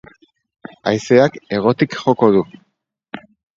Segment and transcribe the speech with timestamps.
[0.91, 2.45] Haizeak hegotik joko du.